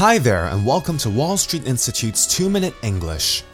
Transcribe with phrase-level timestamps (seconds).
[0.00, 3.44] Hi there, and welcome to Wall Street Institute's 2 Minute English.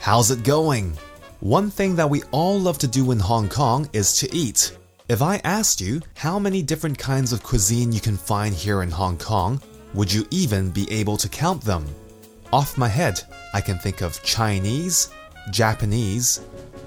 [0.00, 0.98] How's it going?
[1.38, 4.76] One thing that we all love to do in Hong Kong is to eat.
[5.08, 8.90] If I asked you how many different kinds of cuisine you can find here in
[8.90, 9.62] Hong Kong,
[9.94, 11.86] would you even be able to count them?
[12.52, 13.22] Off my head,
[13.54, 15.08] I can think of Chinese,
[15.52, 16.40] Japanese,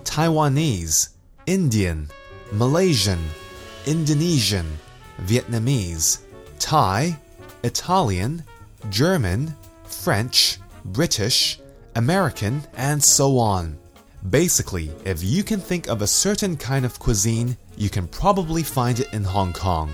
[0.04, 1.08] Taiwanese,
[1.46, 2.10] Indian,
[2.52, 3.24] Malaysian,
[3.86, 4.78] Indonesian,
[5.22, 6.20] Vietnamese,
[6.60, 7.18] Thai,
[7.64, 8.44] Italian,
[8.90, 9.54] German,
[9.86, 11.60] French, British,
[11.96, 13.78] American, and so on.
[14.30, 19.00] Basically, if you can think of a certain kind of cuisine, you can probably find
[19.00, 19.92] it in Hong Kong.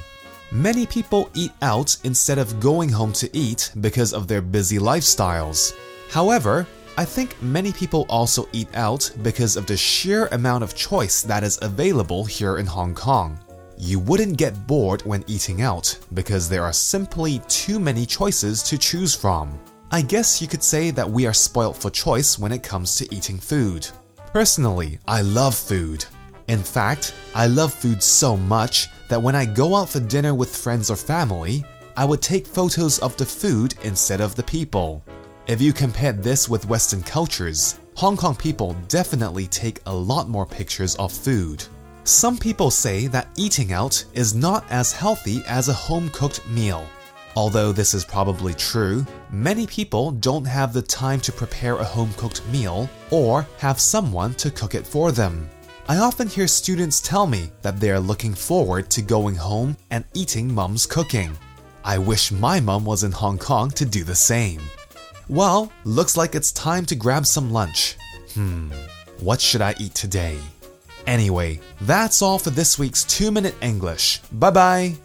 [0.51, 5.73] Many people eat out instead of going home to eat because of their busy lifestyles.
[6.09, 6.67] However,
[6.97, 11.43] I think many people also eat out because of the sheer amount of choice that
[11.43, 13.39] is available here in Hong Kong.
[13.83, 18.77] You wouldn't get bored when eating out because there are simply too many choices to
[18.77, 19.59] choose from.
[19.89, 23.11] I guess you could say that we are spoilt for choice when it comes to
[23.11, 23.89] eating food.
[24.33, 26.05] Personally, I love food.
[26.47, 30.55] In fact, I love food so much that when I go out for dinner with
[30.55, 31.65] friends or family,
[31.97, 35.03] I would take photos of the food instead of the people.
[35.47, 40.45] If you compare this with Western cultures, Hong Kong people definitely take a lot more
[40.45, 41.65] pictures of food.
[42.03, 46.87] Some people say that eating out is not as healthy as a home cooked meal.
[47.35, 52.11] Although this is probably true, many people don't have the time to prepare a home
[52.17, 55.47] cooked meal or have someone to cook it for them.
[55.87, 60.03] I often hear students tell me that they are looking forward to going home and
[60.15, 61.37] eating mum's cooking.
[61.85, 64.61] I wish my mum was in Hong Kong to do the same.
[65.29, 67.95] Well, looks like it's time to grab some lunch.
[68.33, 68.71] Hmm,
[69.19, 70.37] what should I eat today?
[71.11, 74.21] Anyway, that's all for this week's 2 Minute English.
[74.31, 74.95] Bye bye!